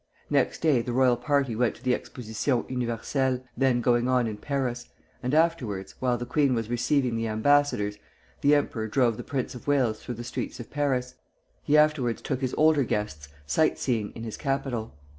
Next 0.31 0.61
day 0.63 0.81
the 0.81 0.93
royal 0.93 1.15
party 1.15 1.55
went 1.55 1.75
to 1.75 1.83
the 1.83 1.93
Exposition 1.93 2.65
Universelle, 2.69 3.43
then 3.55 3.81
going 3.81 4.07
on 4.07 4.25
in 4.25 4.35
Paris, 4.37 4.89
and 5.21 5.31
afterwards, 5.31 5.93
while 5.99 6.17
the 6.17 6.25
queen 6.25 6.55
was 6.55 6.71
receiving 6.71 7.15
the 7.15 7.27
ambassadors, 7.27 7.99
the 8.41 8.55
emperor 8.55 8.87
drove 8.87 9.15
the 9.17 9.23
Prince 9.23 9.53
of 9.53 9.67
Wales 9.67 9.99
through 10.01 10.15
the 10.15 10.23
streets 10.23 10.59
of 10.59 10.71
Paris; 10.71 11.13
he 11.61 11.77
afterwards 11.77 12.23
took 12.23 12.41
his 12.41 12.55
older 12.57 12.83
guests 12.83 13.27
sight 13.45 13.77
seeing 13.77 14.09
in 14.13 14.23
his 14.23 14.37
capital. 14.37 14.95